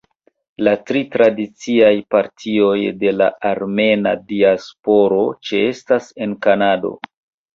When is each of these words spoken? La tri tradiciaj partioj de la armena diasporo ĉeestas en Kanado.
La 0.67 0.71
tri 0.89 1.01
tradiciaj 1.15 1.91
partioj 2.15 2.79
de 3.03 3.13
la 3.19 3.27
armena 3.51 4.13
diasporo 4.31 5.19
ĉeestas 5.51 6.09
en 6.27 6.37
Kanado. 6.47 6.95